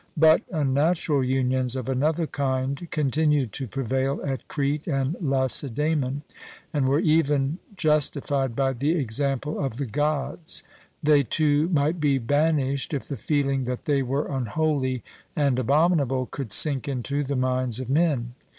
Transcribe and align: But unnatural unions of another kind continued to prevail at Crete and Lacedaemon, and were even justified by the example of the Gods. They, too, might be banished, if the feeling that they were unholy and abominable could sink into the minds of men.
But 0.17 0.41
unnatural 0.51 1.23
unions 1.23 1.75
of 1.75 1.87
another 1.87 2.25
kind 2.25 2.87
continued 2.89 3.51
to 3.53 3.67
prevail 3.67 4.19
at 4.25 4.47
Crete 4.47 4.87
and 4.87 5.15
Lacedaemon, 5.21 6.23
and 6.73 6.87
were 6.87 6.99
even 7.01 7.59
justified 7.77 8.55
by 8.55 8.73
the 8.73 8.95
example 8.97 9.63
of 9.63 9.75
the 9.77 9.85
Gods. 9.85 10.63
They, 11.03 11.21
too, 11.21 11.69
might 11.69 11.99
be 11.99 12.17
banished, 12.17 12.95
if 12.95 13.07
the 13.07 13.15
feeling 13.15 13.65
that 13.65 13.83
they 13.83 14.01
were 14.01 14.27
unholy 14.35 15.03
and 15.35 15.59
abominable 15.59 16.25
could 16.25 16.51
sink 16.51 16.87
into 16.87 17.23
the 17.23 17.35
minds 17.35 17.79
of 17.79 17.87
men. 17.87 18.33